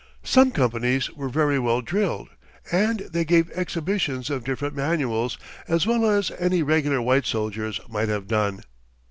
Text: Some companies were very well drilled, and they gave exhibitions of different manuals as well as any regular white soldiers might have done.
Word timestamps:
Some 0.23 0.49
companies 0.49 1.11
were 1.11 1.29
very 1.29 1.59
well 1.59 1.83
drilled, 1.83 2.29
and 2.71 3.01
they 3.01 3.23
gave 3.23 3.51
exhibitions 3.51 4.31
of 4.31 4.43
different 4.43 4.75
manuals 4.75 5.37
as 5.67 5.85
well 5.85 6.09
as 6.09 6.31
any 6.39 6.63
regular 6.63 7.03
white 7.03 7.27
soldiers 7.27 7.79
might 7.87 8.09
have 8.09 8.27
done. 8.27 8.63